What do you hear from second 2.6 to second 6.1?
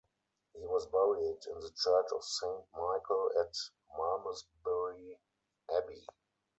Michael at Malmesbury Abbey.